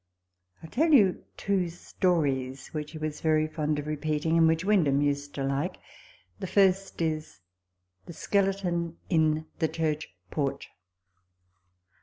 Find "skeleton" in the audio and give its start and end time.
8.13-8.97